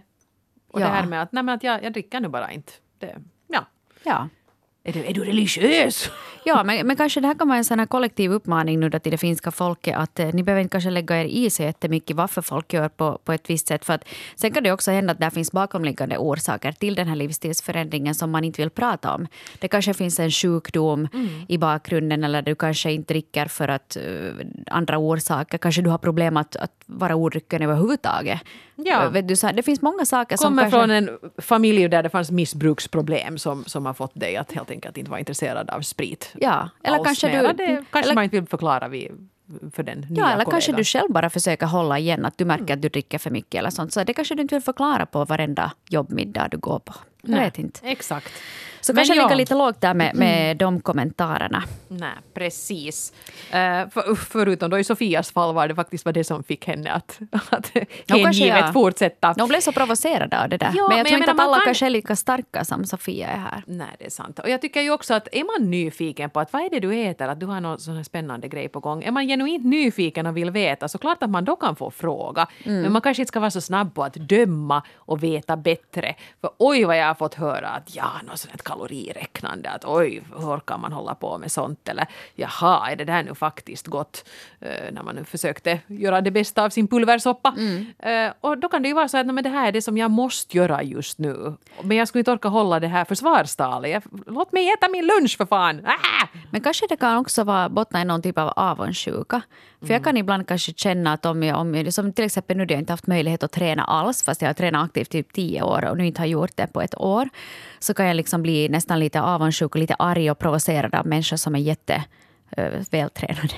[0.72, 2.72] Och det här med att, nej men att jag, jag dricker nu bara inte.
[2.98, 3.16] Det,
[3.48, 3.64] ja.
[4.04, 4.28] Ja.
[4.84, 6.10] Är du, är du religiös?
[6.44, 9.12] Ja, men, men kanske det här kan vara en sån kollektiv uppmaning nu då till
[9.12, 12.42] det finska folket att eh, ni behöver inte kanske lägga er i så jättemycket varför
[12.42, 13.84] folk gör på, på ett visst sätt.
[13.84, 17.16] För att sen kan det också hända att det finns bakomliggande orsaker till den här
[17.16, 19.26] livsstilsförändringen som man inte vill prata om.
[19.58, 21.08] Det kanske finns en sjukdom
[21.48, 24.02] i bakgrunden eller du kanske inte dricker för att eh,
[24.66, 25.58] andra orsaker.
[25.58, 28.40] Kanske du har problem att, att vara odrycken överhuvudtaget.
[28.76, 29.08] Ja.
[29.08, 30.78] Vet du, så det finns många saker som Kommer kanske...
[30.78, 34.96] från en familj där det fanns missbruksproblem som, som har fått dig att helt enkelt
[34.96, 36.32] inte vara intresserad av sprit.
[36.40, 37.52] Ja, eller alls kanske mera.
[37.52, 37.66] du...
[37.66, 39.28] Det kanske eller- man inte vill förklara vid,
[39.74, 40.76] för den nya Ja, eller kanske kollegan.
[40.78, 43.70] du själv bara försöker hålla igen att du märker att du dricker för mycket eller
[43.70, 43.92] sånt.
[43.92, 46.94] Så det kanske du inte vill förklara på varenda jobbmiddag du går på.
[47.22, 47.80] Jag Nej, vet inte.
[47.86, 48.32] Exakt.
[48.82, 49.22] Så Men kanske ja.
[49.22, 49.28] Mm.
[49.28, 51.62] ligga lite lågt där med, med de kommentarerna.
[51.88, 53.12] Nej, precis.
[53.46, 56.92] Uh, för, förutom då i Sofias fall var det faktiskt var det som fick henne
[56.92, 57.70] att, att
[58.06, 58.72] kanske hängivet jag.
[58.72, 59.32] fortsätta.
[59.32, 60.70] De blev så provocerade av det där.
[60.74, 62.84] Ja, men jag men tror jag inte att alla kan- kanske är lika starka som
[62.84, 63.62] Sofia är här.
[63.66, 64.38] Nej, det är sant.
[64.38, 66.94] Och jag tycker ju också att är man nyfiken på att vad är det du
[66.94, 69.02] äter, att du har någon sån här spännande grej på gång.
[69.04, 72.46] Är man genuint nyfiken och vill veta så klart att man då kan få fråga.
[72.64, 72.82] Mm.
[72.82, 76.14] Men man kanske inte ska vara så snabb på att döma och veta bättre.
[76.40, 79.70] För oj vad jag har fått höra att ja, något sånt kaloriräknande.
[79.70, 81.88] Att oj, hur orkar man hålla på med sånt?
[81.88, 84.24] Eller jaha, är det där nu faktiskt gott?
[84.60, 87.54] Eh, när man nu försökte göra det bästa av sin pulversoppa.
[87.98, 89.96] Eh, och då kan det ju vara så att men det här är det som
[89.98, 91.54] jag måste göra just nu.
[91.82, 94.04] Men jag skulle inte orka hålla det här försvarstalet.
[94.26, 95.86] Låt mig äta min lunch för fan!
[95.86, 96.26] Ah!
[96.50, 99.42] Men kanske det kan också vara bottna i någon typ av avundsjuka.
[99.86, 102.62] För jag kan ibland kanske känna att om jag, om jag som till exempel nu
[102.62, 105.62] har jag inte haft möjlighet att träna alls fast jag har tränat aktivt typ tio
[105.62, 107.28] år och nu inte har gjort det på ett år.
[107.78, 111.36] Så kan jag liksom bli nästan lite avundsjuk och lite arg och provocerad av människor
[111.36, 112.04] som är jätte
[112.58, 113.54] uh, vältränade.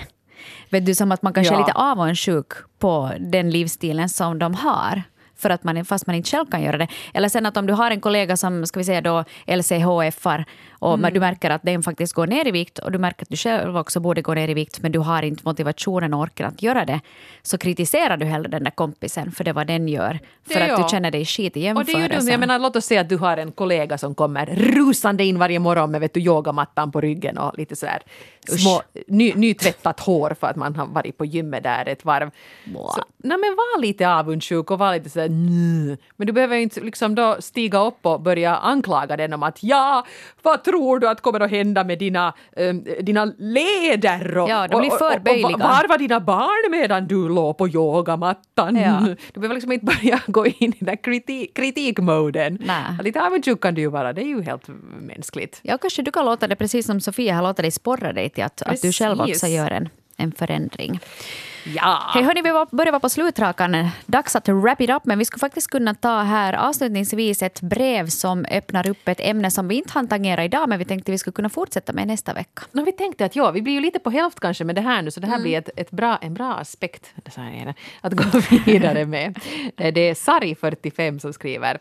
[0.71, 1.59] Vet du, som att man kanske Ja.
[1.61, 5.03] är lite avundsjuk på den livsstilen som de har.
[5.37, 6.89] För att man, fast man inte själv kan göra det.
[7.15, 10.45] Eller sen att om du har en kollega som ska vi säga då LCHF-ar
[10.79, 11.15] och Mm.
[11.15, 13.77] du märker att den faktiskt går ner i vikt och du märker att du själv
[13.77, 16.85] också borde gå ner i vikt men du har inte motivationen och orken att göra
[16.85, 17.01] det.
[17.43, 20.19] Så kritiserar du hellre den där kompisen för det vad den gör.
[20.49, 22.01] För att du känner dig skit i Och det är ju dumt.
[22.01, 22.31] jämförelsen.
[22.31, 25.59] Jag menar, låt oss säga att du har en kollega som kommer rusande in varje
[25.59, 28.03] morgon med vet du, yogamattan på ryggen och lite sådär
[28.49, 32.31] små, ny, nytvättat hår för att man har varit på gymmet där ett varv.
[32.75, 36.81] Så, nej men var lite avundsjuk och var lite sådär "Nj." Men du behöver inte
[36.81, 40.07] liksom då stiga upp och börja anklaga den om att ja,
[40.43, 44.39] vad tror du att kommer att hända med dina, ehm, dina leder?
[44.39, 45.57] Och, Ja, de blir och- för och- och böjliga.
[45.57, 48.77] Var var dina barn medan du låg på yogamattan?
[48.77, 49.07] Ja.
[49.35, 52.59] Du behöver liksom inte börja gå in i den där kritik, kritikmoden.
[53.03, 54.65] Lite avundsjuk kan du ju vara, det är ju helt
[55.01, 55.61] mänskligt.
[55.63, 58.45] Ja, kanske du kan låta det precis som Sofia har låtit dig sporra dig till
[58.45, 61.01] att, att du själv också gör en, en förändring.
[61.65, 62.11] Ja.
[62.15, 63.89] Hej hörni, vi var, börjar vara på slutrakan.
[64.07, 68.07] Dags att wrap it up, men vi skulle faktiskt kunna ta här avslutningsvis ett brev
[68.07, 71.19] som öppnar upp ett ämne som vi inte hann tangera idag, men vi tänkte vi
[71.19, 72.63] skulle kunna fortsätta med nästa vecka.
[72.73, 75.03] No, vi tänkte att ja, vi blir ju lite på hälft kanske med det här
[75.03, 75.37] nu, så det Mm.
[75.37, 77.13] här blir ett, ett bra, en bra aspekt
[78.01, 78.25] att gå
[78.67, 79.39] vidare med.
[79.77, 81.79] Det är Sari, 45, som skriver.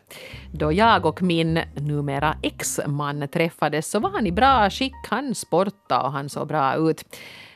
[0.52, 6.04] Då jag och min numera ex-man träffades så var han i bra skick, han sportade
[6.04, 7.04] och han såg bra ut.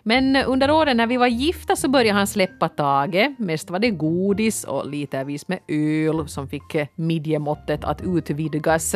[0.03, 3.39] Men under åren när vi var gifta så började han släppa taget.
[3.39, 8.95] Mest var det godis och litervis med öl som fick eh, midjemåttet att utvidgas.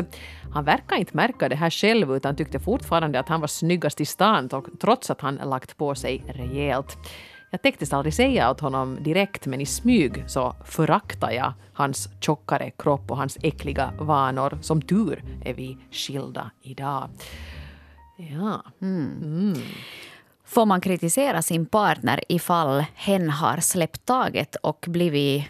[0.52, 4.04] Han verkar inte märka det här själv utan tyckte fortfarande att han var snyggast i
[4.04, 4.48] stan
[4.80, 6.96] trots att han lagt på sig rejält.
[7.50, 12.70] Jag tänkte aldrig säga åt honom direkt men i smyg så föraktar jag hans tjockare
[12.70, 14.58] kropp och hans äckliga vanor.
[14.62, 17.08] Som tur är vi skilda idag.
[18.16, 18.62] Ja.
[20.52, 25.44] Får man kritisera sin partner ifall hen har släppt taget och blivit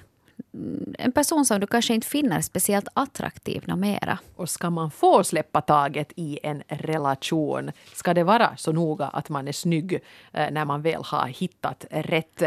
[0.54, 4.18] mm, en person som du kanske inte finner speciellt attraktiv mera?
[4.36, 9.28] Och ska man få släppa taget i en relation, ska det vara så noga att
[9.28, 9.92] man är snygg
[10.32, 12.42] eh, när man väl har hittat rätt?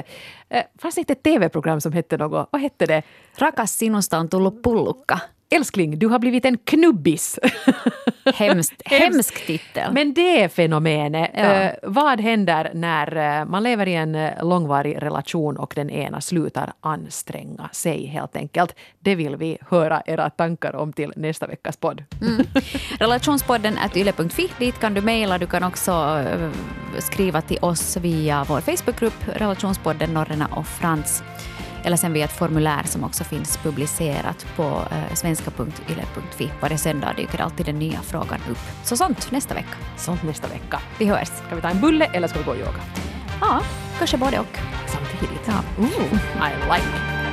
[0.49, 3.03] Eh, fanns det inte ett tv-program som hette något, vad hette det?
[3.37, 5.21] Rakas sinusta on tullut pullukka.
[5.55, 7.39] Älskling, du har blivit en knubbis.
[8.35, 9.93] Hemskt, hemsk titel.
[9.93, 11.39] Men det fenomenet, Ja.
[11.43, 16.21] eh, vad händer när eh, man lever i en eh, långvarig relation och den ena
[16.21, 18.75] slutar anstränga sig helt enkelt?
[18.99, 22.03] Det vill vi höra era tankar om till nästa veckas podd.
[22.99, 24.49] Relationspodden är yle.fi.
[24.59, 25.37] Dit kan du mejla.
[25.37, 26.23] Du kan också
[26.99, 31.23] skriva till oss via vår Facebookgrupp Relationspodden Norrena och Frans.
[31.85, 36.51] Eller sen via ett formulär som också finns publicerat på eh, svenska.yle.fi.
[36.61, 38.57] Varje söndag dyker alltid den nya frågan upp.
[38.83, 39.75] Så sånt nästa vecka.
[39.97, 40.79] Sånt nästa vecka.
[40.99, 41.27] Vi hörs.
[41.27, 42.81] Ska vi ta en bulle eller ska vi gå och yoga?
[43.41, 43.61] Ja,
[43.97, 44.57] kanske både och.
[44.87, 45.47] Samtidigt.
[45.47, 45.53] Ja.
[45.79, 46.13] Ooh,
[46.49, 47.24] I like it.